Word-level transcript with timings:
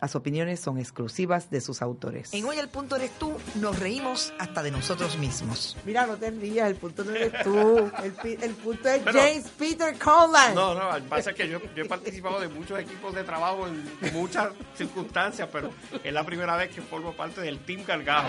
Las 0.00 0.14
opiniones 0.14 0.60
son 0.60 0.78
exclusivas 0.78 1.50
de 1.50 1.60
sus 1.60 1.82
autores. 1.82 2.32
En 2.32 2.44
Hoy 2.44 2.56
el 2.58 2.68
punto 2.68 2.96
eres 2.96 3.10
tú, 3.18 3.36
nos 3.56 3.78
reímos 3.78 4.32
hasta 4.38 4.62
de 4.62 4.70
nosotros 4.70 5.18
mismos. 5.18 5.76
Mira, 5.84 6.06
no 6.06 6.16
te 6.16 6.30
rías, 6.30 6.68
el 6.68 6.76
punto 6.76 7.02
no 7.04 7.10
eres 7.10 7.32
tú. 7.42 7.90
El, 8.02 8.42
el 8.42 8.54
punto 8.54 8.88
es 8.88 9.02
James 9.04 9.48
Peter 9.58 9.98
Conlan. 9.98 10.54
No, 10.54 10.74
no, 10.74 10.92
lo 10.92 11.02
que 11.02 11.08
pasa 11.08 11.30
es 11.30 11.36
que 11.36 11.48
yo, 11.48 11.58
yo 11.74 11.84
he 11.84 11.88
participado 11.88 12.38
de 12.40 12.48
muchos 12.48 12.78
equipos 12.78 13.14
de 13.14 13.24
trabajo 13.24 13.66
en 13.66 14.12
muchas 14.12 14.52
circunstancias, 14.76 15.48
pero 15.52 15.70
es 16.02 16.12
la 16.12 16.24
primera 16.24 16.56
vez 16.56 16.74
que 16.74 16.80
formo 16.80 17.12
parte 17.14 17.40
del 17.40 17.58
Team 17.58 17.82
Cargajo. 17.82 18.28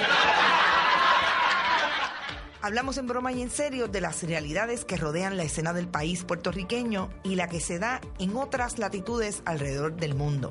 Hablamos 2.62 2.98
en 2.98 3.08
broma 3.08 3.32
y 3.32 3.42
en 3.42 3.50
serio 3.50 3.88
de 3.88 4.02
las 4.02 4.22
realidades 4.24 4.84
que 4.84 4.98
rodean 4.98 5.38
la 5.38 5.44
escena 5.44 5.72
del 5.72 5.88
país 5.88 6.26
puertorriqueño 6.26 7.10
y 7.24 7.36
la 7.36 7.48
que 7.48 7.62
se 7.62 7.80
da 7.80 8.02
en 8.20 8.36
otras 8.36 8.80
latitudes 8.80 9.44
alrededor 9.46 9.96
del 9.96 10.14
mundo. 10.14 10.50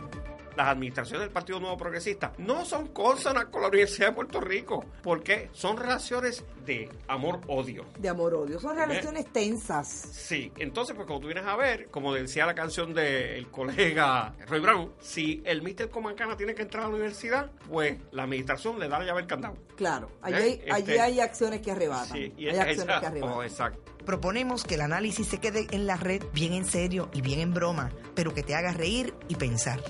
Las 0.59 0.71
administraciones 0.71 1.21
del 1.21 1.31
Partido 1.31 1.61
Nuevo 1.61 1.77
Progresista 1.79 2.33
no 2.39 2.65
son 2.65 2.89
consonas 2.89 3.45
con 3.45 3.63
la 3.63 3.69
Universidad 3.69 4.09
de 4.09 4.13
Puerto 4.15 4.41
Rico, 4.41 4.85
porque 5.05 5.51
son 5.53 5.77
relaciones 5.77 6.45
de 6.67 6.91
amor-odio. 7.07 7.85
De 7.97 8.09
amor-odio. 8.09 8.59
Son 8.59 8.75
relaciones 8.75 9.33
tensas. 9.33 9.87
Sí, 9.87 10.51
entonces, 10.59 10.97
pues 10.97 11.07
como 11.07 11.21
tú 11.21 11.29
vienes 11.29 11.47
a 11.47 11.55
ver, 11.55 11.87
como 11.93 12.13
decía 12.13 12.45
la 12.45 12.57
canción 12.57 12.93
del 12.93 13.49
colega 13.53 14.35
Roy 14.49 14.59
Brown, 14.59 14.93
si 15.01 15.41
el 15.45 15.63
Mr. 15.63 15.91
Comancana 15.91 16.37
tiene 16.37 16.57
que 16.57 16.63
entrar 16.63 16.83
a 16.83 16.89
la 16.89 16.95
universidad, 16.95 17.53
pues 17.69 17.97
la 18.11 18.25
administración 18.25 18.81
le 18.81 18.89
da 18.89 18.99
la 18.99 19.05
llave 19.05 19.21
al 19.21 19.27
candado. 19.29 19.57
Claro, 19.77 20.11
allí, 20.23 20.35
hay, 20.43 20.51
Este- 20.55 20.73
allí 20.73 20.93
hay 20.99 21.21
acciones 21.21 21.61
que 21.61 21.71
arrebatan. 21.71 22.17
Sí, 22.19 22.35
y 22.37 22.49
hay 22.49 22.59
acciones 22.59 22.99
que 22.99 23.07
arrebatan. 23.07 23.39
oh, 23.39 23.45
exacto. 23.45 23.93
Proponemos 24.05 24.65
que 24.65 24.75
el 24.75 24.81
análisis 24.81 25.29
se 25.29 25.39
quede 25.39 25.69
en 25.71 25.87
la 25.87 25.97
red 25.97 26.25
bien 26.33 26.53
en 26.53 26.65
serio 26.65 27.11
y 27.13 27.21
bien 27.23 27.39
en 27.39 27.55
broma, 27.55 27.91
pero 28.17 28.35
que 28.35 28.43
te 28.43 28.57
haga 28.57 28.73
reír 28.73 29.15
y 29.29 29.37
pensar. 29.37 29.81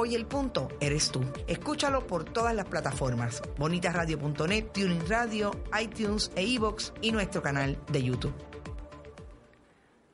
Hoy 0.00 0.14
el 0.14 0.26
punto 0.26 0.68
eres 0.78 1.10
tú. 1.10 1.22
Escúchalo 1.48 2.06
por 2.06 2.22
todas 2.22 2.54
las 2.54 2.66
plataformas: 2.66 3.42
bonitasradio.net, 3.58 4.66
Tuning 4.72 5.08
Radio, 5.08 5.50
iTunes 5.82 6.30
e 6.36 6.44
iVoox 6.44 6.92
y 7.02 7.10
nuestro 7.10 7.42
canal 7.42 7.76
de 7.90 8.04
YouTube. 8.04 8.32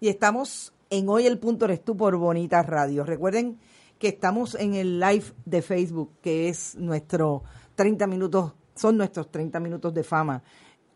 Y 0.01 0.09
estamos 0.09 0.73
en 0.89 1.07
Hoy 1.11 1.27
el 1.27 1.39
Punto 1.39 1.67
Eres 1.67 1.85
Tú 1.85 1.99
por 1.99 2.17
Bonita 2.17 2.63
Radio. 2.63 3.05
Recuerden 3.05 3.61
que 3.99 4.09
estamos 4.09 4.55
en 4.55 4.73
el 4.73 5.01
live 5.01 5.27
de 5.45 5.61
Facebook, 5.61 6.13
que 6.23 6.49
es 6.49 6.77
nuestro 6.77 7.43
30 7.75 8.07
minutos, 8.07 8.55
son 8.75 8.97
nuestros 8.97 9.31
30 9.31 9.61
minutos 9.61 9.93
de 9.93 10.03
fama 10.03 10.43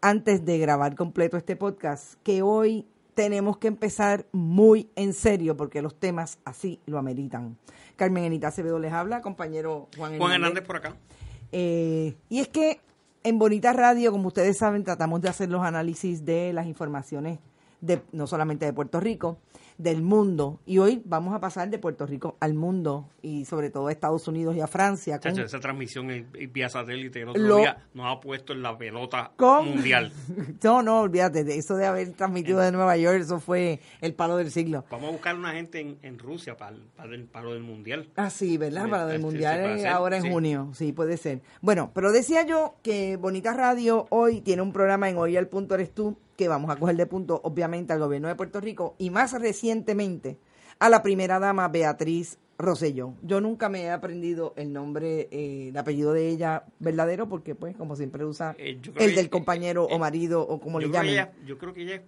antes 0.00 0.46
de 0.46 0.56
grabar 0.56 0.96
completo 0.96 1.36
este 1.36 1.56
podcast, 1.56 2.14
que 2.22 2.40
hoy 2.40 2.86
tenemos 3.18 3.58
que 3.58 3.66
empezar 3.66 4.26
muy 4.30 4.90
en 4.94 5.12
serio 5.12 5.56
porque 5.56 5.82
los 5.82 5.98
temas 5.98 6.38
así 6.44 6.78
lo 6.86 6.98
ameritan. 6.98 7.58
Carmen 7.96 8.22
Enita 8.22 8.46
Acevedo 8.46 8.78
les 8.78 8.92
habla, 8.92 9.22
compañero 9.22 9.88
Juan 9.96 10.12
Hernández. 10.12 10.18
Juan 10.20 10.32
Hernández 10.34 10.64
por 10.64 10.76
acá. 10.76 10.94
Eh, 11.50 12.14
y 12.28 12.38
es 12.38 12.46
que 12.46 12.80
en 13.24 13.40
Bonita 13.40 13.72
Radio, 13.72 14.12
como 14.12 14.28
ustedes 14.28 14.56
saben, 14.56 14.84
tratamos 14.84 15.20
de 15.20 15.28
hacer 15.30 15.50
los 15.50 15.64
análisis 15.64 16.24
de 16.24 16.52
las 16.52 16.68
informaciones 16.68 17.40
de 17.80 18.00
no 18.12 18.28
solamente 18.28 18.66
de 18.66 18.72
Puerto 18.72 19.00
Rico, 19.00 19.38
del 19.78 20.02
mundo. 20.02 20.58
Y 20.66 20.78
hoy 20.78 21.02
vamos 21.04 21.34
a 21.34 21.40
pasar 21.40 21.70
de 21.70 21.78
Puerto 21.78 22.04
Rico 22.06 22.36
al 22.40 22.54
mundo 22.54 23.08
y 23.22 23.44
sobre 23.44 23.70
todo 23.70 23.86
a 23.86 23.92
Estados 23.92 24.26
Unidos 24.28 24.56
y 24.56 24.60
a 24.60 24.66
Francia. 24.66 25.18
con- 25.20 25.30
Chacho, 25.32 25.44
esa 25.44 25.60
transmisión 25.60 26.10
en- 26.10 26.26
en 26.34 26.52
vía 26.52 26.68
satélite 26.68 27.22
el 27.22 27.28
otro 27.28 27.42
Lo- 27.42 27.56
día 27.58 27.86
nos 27.94 28.06
ha 28.06 28.20
puesto 28.20 28.52
en 28.52 28.62
la 28.62 28.76
pelota 28.76 29.32
con- 29.36 29.68
mundial. 29.70 30.12
No, 30.62 30.82
no, 30.82 31.00
olvídate, 31.00 31.44
de 31.44 31.56
eso 31.56 31.76
de 31.76 31.86
haber 31.86 32.12
transmitido 32.12 32.58
de 32.60 32.72
Nueva 32.72 32.96
York, 32.96 33.20
eso 33.20 33.38
fue 33.40 33.80
el 34.00 34.14
palo 34.14 34.36
del 34.36 34.50
siglo. 34.50 34.84
Vamos 34.90 35.08
a 35.08 35.12
buscar 35.12 35.36
una 35.36 35.52
gente 35.52 35.80
en, 35.80 35.98
en 36.02 36.18
Rusia 36.18 36.56
para 36.56 36.72
el, 36.74 36.82
para 36.96 37.14
el 37.14 37.24
palo 37.24 37.54
del 37.54 37.62
mundial. 37.62 38.08
Ah, 38.16 38.30
sí, 38.30 38.58
¿verdad? 38.58 38.84
Sí, 38.84 38.90
Para 38.90 39.02
lo 39.04 39.08
del 39.10 39.20
mundial 39.20 39.76
sí, 39.78 39.82
para 39.84 39.94
ahora 39.96 40.16
en 40.16 40.22
sí. 40.24 40.30
junio, 40.30 40.70
sí, 40.74 40.92
puede 40.92 41.16
ser. 41.16 41.40
Bueno, 41.60 41.90
pero 41.94 42.10
decía 42.12 42.44
yo 42.44 42.74
que 42.82 43.16
Bonita 43.16 43.54
Radio 43.54 44.06
hoy 44.10 44.40
tiene 44.40 44.62
un 44.62 44.72
programa 44.72 45.08
en 45.08 45.16
Hoy 45.16 45.36
al 45.36 45.46
Punto 45.46 45.74
Eres 45.76 45.92
Tú, 45.94 46.16
que 46.36 46.46
vamos 46.48 46.70
a 46.70 46.76
coger 46.76 46.94
de 46.96 47.06
punto, 47.06 47.40
obviamente, 47.42 47.92
al 47.92 47.98
gobierno 47.98 48.28
de 48.28 48.36
Puerto 48.36 48.60
Rico 48.60 48.94
y 48.98 49.10
más 49.10 49.34
recientemente 49.72 50.38
a 50.78 50.88
la 50.88 51.02
primera 51.02 51.38
dama 51.38 51.68
Beatriz 51.68 52.38
Rosselló. 52.56 53.14
Yo 53.22 53.40
nunca 53.40 53.68
me 53.68 53.82
he 53.82 53.90
aprendido 53.90 54.52
el 54.56 54.72
nombre, 54.72 55.28
eh, 55.30 55.68
el 55.68 55.76
apellido 55.76 56.12
de 56.12 56.28
ella 56.28 56.64
verdadero, 56.78 57.28
porque 57.28 57.54
pues 57.54 57.76
como 57.76 57.94
siempre 57.96 58.24
usa 58.24 58.54
Eh, 58.58 58.80
el 58.96 59.10
que- 59.10 59.14
del 59.14 59.28
compañero 59.30 59.86
eh, 59.90 59.94
o 59.94 59.98
marido 59.98 60.40
o 60.42 60.58
como 60.60 60.80
le 60.80 60.88
llamen. 60.90 61.10
ella, 61.12 61.32
yo 61.44 61.58
creo 61.58 61.72
que 61.74 61.82
ella 61.82 61.96
es 61.96 62.02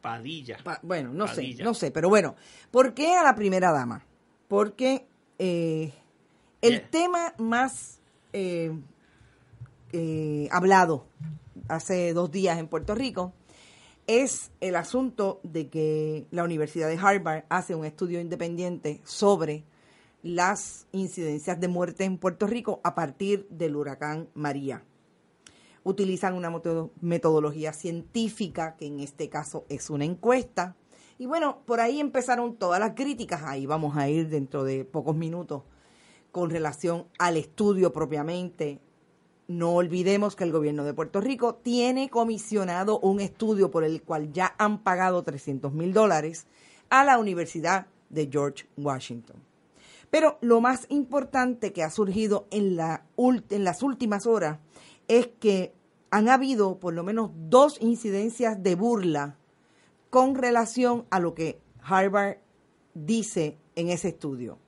Padilla. 0.00 0.58
Pa- 0.62 0.80
bueno, 0.82 1.12
no 1.12 1.26
sé, 1.28 1.54
no 1.62 1.72
sé, 1.74 1.90
pero 1.90 2.08
bueno, 2.08 2.36
¿por 2.70 2.94
qué 2.94 3.14
a 3.14 3.22
la 3.24 3.34
primera 3.34 3.72
dama? 3.72 4.04
Porque 4.48 5.06
eh, 5.38 5.92
el 6.62 6.72
Yeah. 6.80 6.88
tema 6.90 7.34
más 7.38 8.00
hablado 10.50 11.06
hace 11.68 12.12
dos 12.14 12.30
días 12.30 12.58
en 12.58 12.66
Puerto 12.68 12.94
Rico 12.94 13.32
es 14.06 14.50
el 14.60 14.76
asunto 14.76 15.40
de 15.42 15.68
que 15.68 16.26
la 16.30 16.44
Universidad 16.44 16.88
de 16.88 16.98
Harvard 16.98 17.44
hace 17.48 17.74
un 17.74 17.84
estudio 17.84 18.20
independiente 18.20 19.00
sobre 19.04 19.64
las 20.22 20.86
incidencias 20.92 21.60
de 21.60 21.68
muerte 21.68 22.04
en 22.04 22.18
Puerto 22.18 22.46
Rico 22.46 22.80
a 22.84 22.94
partir 22.94 23.46
del 23.50 23.76
huracán 23.76 24.28
María 24.34 24.84
utilizan 25.84 26.34
una 26.34 26.50
metodología 27.00 27.72
científica, 27.72 28.74
que 28.76 28.86
en 28.86 29.00
este 29.00 29.28
caso 29.28 29.64
es 29.68 29.90
una 29.90 30.04
encuesta. 30.04 30.76
Y 31.18 31.26
bueno, 31.26 31.62
por 31.66 31.80
ahí 31.80 32.00
empezaron 32.00 32.56
todas 32.56 32.80
las 32.80 32.94
críticas, 32.94 33.42
ahí 33.44 33.66
vamos 33.66 33.96
a 33.96 34.08
ir 34.08 34.28
dentro 34.28 34.64
de 34.64 34.84
pocos 34.84 35.14
minutos 35.14 35.62
con 36.32 36.50
relación 36.50 37.06
al 37.18 37.36
estudio 37.36 37.92
propiamente. 37.92 38.80
No 39.46 39.74
olvidemos 39.74 40.36
que 40.36 40.44
el 40.44 40.52
gobierno 40.52 40.84
de 40.84 40.94
Puerto 40.94 41.20
Rico 41.20 41.56
tiene 41.56 42.08
comisionado 42.08 42.98
un 43.00 43.20
estudio 43.20 43.70
por 43.70 43.84
el 43.84 44.02
cual 44.02 44.32
ya 44.32 44.54
han 44.58 44.82
pagado 44.82 45.22
300 45.22 45.72
mil 45.72 45.92
dólares 45.92 46.46
a 46.88 47.04
la 47.04 47.18
Universidad 47.18 47.86
de 48.08 48.28
George 48.30 48.66
Washington. 48.76 49.36
Pero 50.10 50.38
lo 50.40 50.60
más 50.60 50.86
importante 50.88 51.72
que 51.72 51.82
ha 51.82 51.90
surgido 51.90 52.46
en, 52.50 52.76
la 52.76 53.04
en 53.18 53.64
las 53.64 53.82
últimas 53.82 54.26
horas 54.26 54.60
es 55.08 55.26
que 55.40 55.74
han 56.10 56.28
habido 56.28 56.78
por 56.78 56.94
lo 56.94 57.02
menos 57.02 57.32
dos 57.34 57.76
incidencias 57.80 58.62
de 58.62 58.76
burla 58.76 59.36
con 60.08 60.36
relación 60.36 61.06
a 61.10 61.18
lo 61.18 61.34
que 61.34 61.60
Harvard 61.82 62.38
dice 62.94 63.58
en 63.74 63.88
ese 63.88 64.08
estudio. 64.08 64.58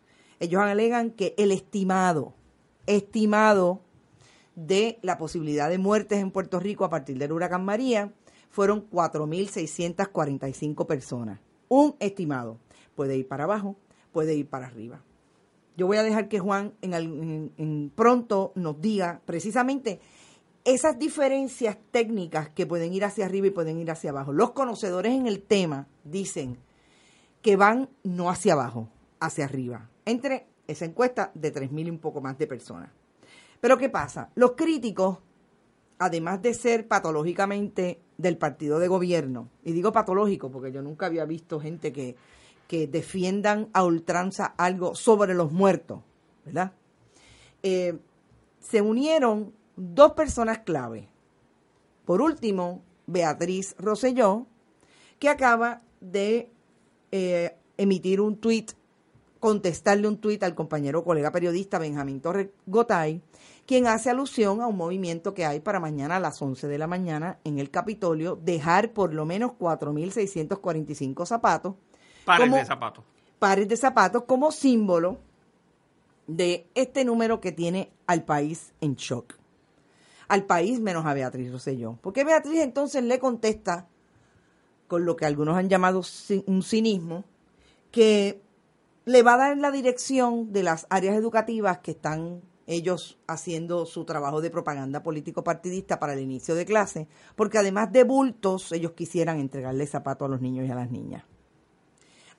Ellos 0.40 0.60
alegan 0.60 1.12
que 1.12 1.34
el 1.38 1.52
estimado, 1.52 2.34
estimado 2.86 3.85
de 4.56 4.98
la 5.02 5.16
posibilidad 5.18 5.70
de 5.70 5.78
muertes 5.78 6.18
en 6.18 6.32
Puerto 6.32 6.58
Rico 6.58 6.84
a 6.84 6.90
partir 6.90 7.16
del 7.18 7.30
huracán 7.32 7.64
María 7.64 8.12
fueron 8.50 8.88
4.645 8.90 10.86
personas. 10.86 11.40
Un 11.68 11.94
estimado. 12.00 12.58
Puede 12.94 13.16
ir 13.16 13.28
para 13.28 13.44
abajo, 13.44 13.76
puede 14.12 14.34
ir 14.34 14.48
para 14.48 14.66
arriba. 14.66 15.02
Yo 15.76 15.86
voy 15.86 15.98
a 15.98 16.02
dejar 16.02 16.28
que 16.28 16.38
Juan 16.38 16.72
en, 16.80 16.94
en- 16.94 17.52
en 17.58 17.92
pronto 17.94 18.52
nos 18.54 18.80
diga 18.80 19.20
precisamente 19.26 20.00
esas 20.64 20.98
diferencias 20.98 21.76
técnicas 21.90 22.48
que 22.48 22.66
pueden 22.66 22.92
ir 22.94 23.04
hacia 23.04 23.26
arriba 23.26 23.46
y 23.48 23.50
pueden 23.50 23.78
ir 23.78 23.90
hacia 23.90 24.10
abajo. 24.10 24.32
Los 24.32 24.52
conocedores 24.52 25.12
en 25.12 25.26
el 25.26 25.42
tema 25.42 25.86
dicen 26.02 26.56
que 27.42 27.56
van 27.56 27.88
no 28.02 28.30
hacia 28.30 28.54
abajo, 28.54 28.88
hacia 29.20 29.44
arriba, 29.44 29.90
entre 30.06 30.46
esa 30.66 30.86
encuesta 30.86 31.30
de 31.34 31.52
3.000 31.52 31.86
y 31.86 31.90
un 31.90 31.98
poco 31.98 32.20
más 32.20 32.38
de 32.38 32.46
personas. 32.46 32.90
Pero 33.60 33.78
¿qué 33.78 33.88
pasa? 33.88 34.30
Los 34.34 34.52
críticos, 34.52 35.18
además 35.98 36.42
de 36.42 36.54
ser 36.54 36.86
patológicamente 36.88 38.00
del 38.18 38.38
partido 38.38 38.78
de 38.78 38.88
gobierno, 38.88 39.48
y 39.64 39.72
digo 39.72 39.92
patológico 39.92 40.50
porque 40.50 40.72
yo 40.72 40.82
nunca 40.82 41.06
había 41.06 41.24
visto 41.24 41.60
gente 41.60 41.92
que, 41.92 42.16
que 42.68 42.86
defiendan 42.86 43.68
a 43.72 43.84
ultranza 43.84 44.46
algo 44.56 44.94
sobre 44.94 45.34
los 45.34 45.52
muertos, 45.52 46.00
¿verdad? 46.44 46.72
Eh, 47.62 47.98
se 48.60 48.82
unieron 48.82 49.52
dos 49.76 50.12
personas 50.12 50.58
clave. 50.58 51.08
Por 52.04 52.22
último, 52.22 52.82
Beatriz 53.06 53.74
Rosselló, 53.78 54.46
que 55.18 55.28
acaba 55.28 55.82
de 56.00 56.50
eh, 57.12 57.56
emitir 57.76 58.20
un 58.20 58.36
tuit 58.36 58.72
contestarle 59.46 60.08
un 60.08 60.18
tuit 60.18 60.42
al 60.42 60.56
compañero 60.56 61.04
colega 61.04 61.30
periodista 61.30 61.78
Benjamín 61.78 62.20
Torres 62.20 62.48
Gotay, 62.66 63.22
quien 63.64 63.86
hace 63.86 64.10
alusión 64.10 64.60
a 64.60 64.66
un 64.66 64.76
movimiento 64.76 65.34
que 65.34 65.46
hay 65.46 65.60
para 65.60 65.78
mañana 65.78 66.16
a 66.16 66.18
las 66.18 66.42
11 66.42 66.66
de 66.66 66.78
la 66.78 66.88
mañana 66.88 67.38
en 67.44 67.60
el 67.60 67.70
Capitolio, 67.70 68.34
dejar 68.42 68.92
por 68.92 69.14
lo 69.14 69.24
menos 69.24 69.52
4.645 69.52 71.24
zapatos. 71.26 71.76
Pares 72.24 72.52
de 72.52 72.64
zapatos. 72.64 73.04
Pares 73.38 73.68
de 73.68 73.76
zapatos 73.76 74.24
como 74.24 74.50
símbolo 74.50 75.18
de 76.26 76.66
este 76.74 77.04
número 77.04 77.40
que 77.40 77.52
tiene 77.52 77.92
al 78.08 78.24
país 78.24 78.74
en 78.80 78.96
shock. 78.96 79.34
Al 80.26 80.42
país 80.42 80.80
menos 80.80 81.06
a 81.06 81.14
Beatriz 81.14 81.52
Rosselló. 81.52 82.00
Porque 82.02 82.24
Beatriz 82.24 82.58
entonces 82.62 83.04
le 83.04 83.20
contesta, 83.20 83.86
con 84.88 85.04
lo 85.04 85.14
que 85.14 85.24
algunos 85.24 85.56
han 85.56 85.68
llamado 85.68 86.02
un 86.46 86.62
cinismo, 86.64 87.22
que 87.92 88.44
le 89.06 89.22
va 89.22 89.34
a 89.34 89.38
dar 89.38 89.56
la 89.56 89.70
dirección 89.70 90.52
de 90.52 90.64
las 90.64 90.86
áreas 90.90 91.16
educativas 91.16 91.78
que 91.78 91.92
están 91.92 92.42
ellos 92.66 93.20
haciendo 93.28 93.86
su 93.86 94.04
trabajo 94.04 94.40
de 94.40 94.50
propaganda 94.50 95.04
político 95.04 95.44
partidista 95.44 96.00
para 96.00 96.14
el 96.14 96.20
inicio 96.20 96.56
de 96.56 96.66
clase, 96.66 97.06
porque 97.36 97.58
además 97.58 97.92
de 97.92 98.02
bultos, 98.02 98.72
ellos 98.72 98.92
quisieran 98.92 99.38
entregarle 99.38 99.86
zapatos 99.86 100.26
a 100.26 100.30
los 100.30 100.40
niños 100.40 100.66
y 100.66 100.72
a 100.72 100.74
las 100.74 100.90
niñas. 100.90 101.24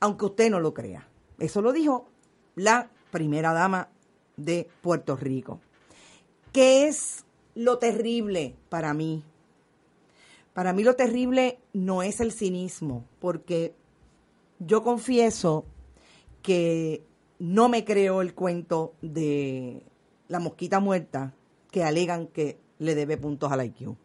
Aunque 0.02 0.26
usted 0.26 0.52
no 0.52 0.60
lo 0.60 0.74
crea. 0.74 1.08
Eso 1.40 1.62
lo 1.62 1.72
dijo 1.72 2.10
la 2.56 2.92
primera 3.12 3.54
dama 3.54 3.88
de 4.36 4.70
Puerto 4.82 5.16
Rico. 5.16 5.62
¿Qué 6.52 6.90
es 6.90 7.24
lo 7.56 7.78
terrible 7.78 8.58
para 8.68 8.94
mí? 8.94 9.24
Para 10.54 10.74
mí 10.74 10.84
lo 10.84 10.98
terrible 10.98 11.60
no 11.72 12.04
es 12.04 12.20
el 12.20 12.34
cinismo, 12.34 13.06
porque 13.20 13.74
yo 14.60 14.84
confieso 14.84 15.66
que 16.48 17.06
no 17.40 17.68
me 17.68 17.84
creo 17.84 18.22
el 18.22 18.34
cuento 18.34 18.96
de 19.02 19.84
la 20.30 20.40
mosquita 20.40 20.80
muerta 20.80 21.34
que 21.72 21.84
alegan 21.84 22.28
que 22.28 22.58
le 22.80 22.96
debe 22.96 23.18
puntos 23.18 23.52
al 23.52 23.66
IQ. 23.66 23.98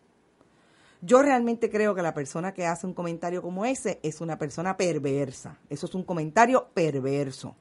Yo 1.03 1.23
realmente 1.23 1.71
creo 1.71 1.95
que 1.95 2.03
la 2.03 2.15
persona 2.15 2.53
que 2.53 2.67
hace 2.67 2.85
un 2.85 2.95
comentario 2.95 3.43
como 3.43 3.65
ese 3.65 4.01
es 4.03 4.21
una 4.21 4.39
persona 4.39 4.77
perversa. 4.77 5.61
Eso 5.71 5.87
es 5.87 5.95
un 5.95 6.03
comentario 6.03 6.67
perverso. 6.75 7.55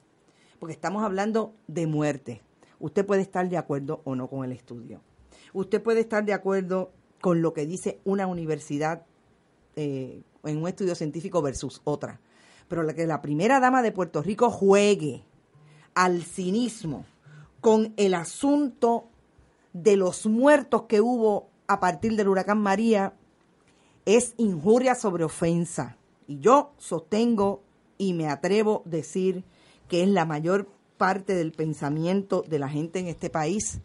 Porque 0.60 0.74
estamos 0.74 1.04
hablando 1.04 1.54
de 1.68 1.86
muerte. 1.86 2.42
Usted 2.80 3.06
puede 3.06 3.22
estar 3.22 3.48
de 3.48 3.58
acuerdo 3.58 4.02
o 4.04 4.16
no 4.16 4.28
con 4.28 4.44
el 4.44 4.52
estudio. 4.52 5.00
Usted 5.54 5.80
puede 5.84 6.00
estar 6.00 6.26
de 6.26 6.34
acuerdo 6.34 6.92
con 7.22 7.44
lo 7.44 7.54
que 7.54 7.68
dice 7.68 8.00
una 8.04 8.26
universidad 8.26 9.06
eh, 9.76 10.24
en 10.44 10.58
un 10.58 10.68
estudio 10.68 10.96
científico 10.96 11.44
versus 11.44 11.82
otra. 11.84 12.20
Pero 12.72 12.88
que 12.96 13.06
la 13.06 13.22
primera 13.22 13.60
dama 13.60 13.82
de 13.82 13.92
Puerto 13.92 14.22
Rico 14.22 14.50
juegue 14.50 15.26
al 15.94 16.24
cinismo 16.24 17.06
con 17.60 17.94
el 17.98 18.14
asunto 18.14 19.10
de 19.74 19.98
los 19.98 20.26
muertos 20.26 20.84
que 20.84 21.02
hubo 21.02 21.50
a 21.68 21.82
partir 21.82 22.16
del 22.16 22.30
huracán 22.30 22.60
María 22.60 23.14
es 24.06 24.36
injuria 24.38 24.96
sobre 24.96 25.26
ofensa. 25.26 25.98
Y 26.28 26.40
yo 26.40 26.72
sostengo 26.78 27.62
y 27.98 28.14
me 28.14 28.30
atrevo 28.30 28.84
a 28.86 28.90
decir 28.90 29.44
que 29.90 30.04
es 30.04 30.08
la 30.08 30.24
mayor 30.24 30.70
parte 30.96 31.36
del 31.36 31.52
pensamiento 31.52 32.42
de 32.48 32.58
la 32.58 32.70
gente 32.70 33.00
en 33.00 33.08
este 33.08 33.30
país, 33.30 33.82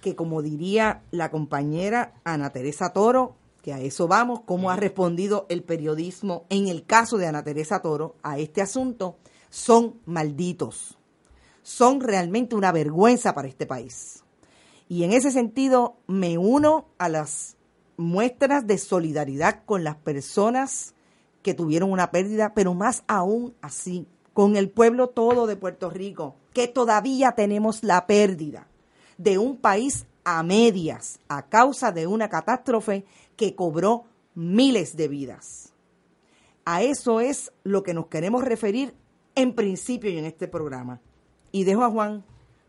que 0.00 0.16
como 0.16 0.40
diría 0.40 1.02
la 1.10 1.30
compañera 1.30 2.14
Ana 2.24 2.48
Teresa 2.48 2.94
Toro, 2.94 3.36
que 3.66 3.72
a 3.74 3.80
eso 3.80 4.06
vamos, 4.06 4.42
cómo 4.46 4.70
ha 4.70 4.76
respondido 4.76 5.44
el 5.48 5.64
periodismo 5.64 6.46
en 6.50 6.68
el 6.68 6.86
caso 6.86 7.18
de 7.18 7.26
Ana 7.26 7.42
Teresa 7.42 7.82
Toro 7.82 8.14
a 8.22 8.38
este 8.38 8.62
asunto, 8.62 9.16
son 9.50 9.96
malditos. 10.06 10.96
Son 11.64 12.00
realmente 12.00 12.54
una 12.54 12.70
vergüenza 12.70 13.34
para 13.34 13.48
este 13.48 13.66
país. 13.66 14.22
Y 14.88 15.02
en 15.02 15.12
ese 15.12 15.32
sentido 15.32 15.96
me 16.06 16.38
uno 16.38 16.86
a 16.98 17.08
las 17.08 17.56
muestras 17.96 18.68
de 18.68 18.78
solidaridad 18.78 19.64
con 19.64 19.82
las 19.82 19.96
personas 19.96 20.94
que 21.42 21.52
tuvieron 21.52 21.90
una 21.90 22.12
pérdida, 22.12 22.54
pero 22.54 22.72
más 22.72 23.02
aún 23.08 23.52
así, 23.62 24.06
con 24.32 24.54
el 24.54 24.70
pueblo 24.70 25.08
todo 25.08 25.48
de 25.48 25.56
Puerto 25.56 25.90
Rico, 25.90 26.36
que 26.52 26.68
todavía 26.68 27.32
tenemos 27.32 27.82
la 27.82 28.06
pérdida 28.06 28.68
de 29.18 29.38
un 29.38 29.56
país 29.56 30.06
a 30.28 30.42
medias 30.42 31.20
a 31.28 31.48
causa 31.48 31.92
de 31.92 32.08
una 32.08 32.28
catástrofe 32.28 33.04
que 33.36 33.54
cobró 33.54 34.06
miles 34.34 34.96
de 34.96 35.06
vidas. 35.06 35.72
A 36.64 36.82
eso 36.82 37.20
es 37.20 37.52
lo 37.62 37.84
que 37.84 37.94
nos 37.94 38.08
queremos 38.08 38.42
referir 38.42 38.92
en 39.36 39.54
principio 39.54 40.10
y 40.10 40.18
en 40.18 40.24
este 40.24 40.48
programa. 40.48 41.00
Y 41.52 41.62
dejo 41.62 41.84
a 41.84 41.90
Juan 41.90 42.24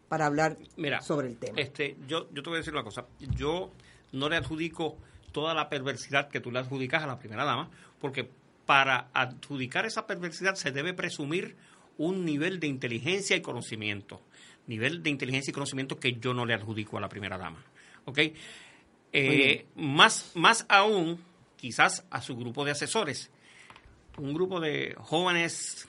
para 0.08 0.28
hablar 0.28 0.60
sobre 1.02 1.30
el 1.30 1.38
tema. 1.38 1.60
Este, 1.60 1.98
yo, 2.08 2.30
yo 2.32 2.44
te 2.44 2.50
voy 2.50 2.58
a 2.58 2.60
decir 2.60 2.74
una 2.74 2.84
cosa. 2.84 3.08
Yo 3.36 3.72
no 4.12 4.30
le 4.30 4.36
adjudico 4.36 4.96
toda 5.32 5.56
la 5.56 5.68
perversidad 5.68 6.30
que 6.30 6.40
tú 6.40 6.52
le 6.52 6.60
adjudicas 6.60 7.02
a 7.02 7.08
la 7.08 7.18
primera 7.18 7.44
dama, 7.44 7.72
porque 8.00 8.30
para 8.68 9.10
adjudicar 9.14 9.88
esa 9.88 10.06
perversidad 10.06 10.54
se 10.54 10.72
debe 10.72 10.94
presumir 10.94 11.56
un 11.98 12.24
nivel 12.24 12.60
de 12.60 12.68
inteligencia 12.68 13.36
y 13.36 13.42
conocimiento. 13.42 14.22
Nivel 14.68 15.02
de 15.02 15.10
inteligencia 15.10 15.52
y 15.52 15.54
conocimiento 15.54 16.00
que 16.00 16.14
yo 16.14 16.34
no 16.34 16.46
le 16.46 16.54
adjudico 16.54 16.98
a 16.98 17.02
la 17.02 17.10
primera 17.10 17.38
dama. 17.38 17.64
¿Ok? 18.06 18.20
Eh, 19.14 19.66
más, 19.76 20.32
más 20.36 20.66
aún, 20.70 21.20
quizás 21.56 22.06
a 22.10 22.22
su 22.22 22.36
grupo 22.36 22.66
de 22.66 22.72
asesores. 22.72 23.32
Un 24.18 24.34
grupo 24.34 24.60
de 24.60 24.96
jóvenes 24.98 25.88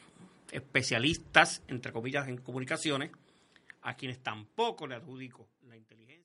especialistas, 0.52 1.62
entre 1.69 1.92
comillas, 1.92 2.28
en 2.28 2.38
comunicaciones, 2.38 3.10
a 3.82 3.94
quienes 3.94 4.19
tampoco 4.20 4.86
le 4.86 4.96
adjudico 4.96 5.48
la 5.69 5.76
inteligencia. 5.76 6.25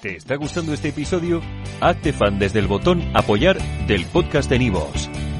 ¿Te 0.00 0.16
está 0.16 0.36
gustando 0.36 0.72
este 0.72 0.88
episodio? 0.88 1.42
Hazte 1.80 2.12
fan 2.12 2.38
desde 2.38 2.58
el 2.58 2.66
botón 2.66 3.02
apoyar 3.14 3.58
del 3.86 4.04
podcast 4.06 4.50
de 4.50 4.58
Nivos. 4.58 5.08